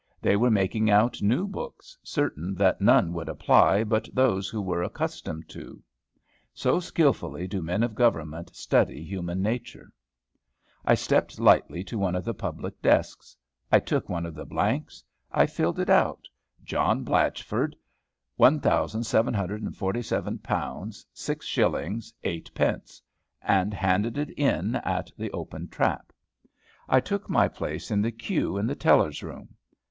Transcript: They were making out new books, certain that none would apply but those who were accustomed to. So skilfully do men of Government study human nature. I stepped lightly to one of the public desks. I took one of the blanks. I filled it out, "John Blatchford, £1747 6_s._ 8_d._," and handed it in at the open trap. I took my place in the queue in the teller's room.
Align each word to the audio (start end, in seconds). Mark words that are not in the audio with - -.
They 0.19 0.35
were 0.35 0.49
making 0.49 0.89
out 0.89 1.21
new 1.21 1.45
books, 1.47 1.95
certain 2.01 2.55
that 2.55 2.81
none 2.81 3.13
would 3.13 3.29
apply 3.29 3.83
but 3.83 4.09
those 4.11 4.49
who 4.49 4.59
were 4.59 4.81
accustomed 4.81 5.47
to. 5.49 5.79
So 6.55 6.79
skilfully 6.79 7.45
do 7.47 7.61
men 7.61 7.83
of 7.83 7.93
Government 7.93 8.49
study 8.55 9.03
human 9.03 9.43
nature. 9.43 9.91
I 10.83 10.95
stepped 10.95 11.39
lightly 11.39 11.83
to 11.83 11.99
one 11.99 12.15
of 12.15 12.25
the 12.25 12.33
public 12.33 12.81
desks. 12.81 13.37
I 13.71 13.79
took 13.79 14.09
one 14.09 14.25
of 14.25 14.33
the 14.33 14.43
blanks. 14.43 15.03
I 15.31 15.45
filled 15.45 15.77
it 15.77 15.87
out, 15.87 16.27
"John 16.65 17.03
Blatchford, 17.03 17.75
£1747 18.39 19.69
6_s._ 20.41 22.13
8_d._," 22.23 23.01
and 23.43 23.71
handed 23.71 24.17
it 24.17 24.31
in 24.31 24.77
at 24.77 25.11
the 25.15 25.29
open 25.29 25.67
trap. 25.67 26.11
I 26.89 26.99
took 26.99 27.29
my 27.29 27.47
place 27.47 27.91
in 27.91 28.01
the 28.01 28.11
queue 28.11 28.57
in 28.57 28.65
the 28.65 28.73
teller's 28.73 29.21
room. 29.21 29.49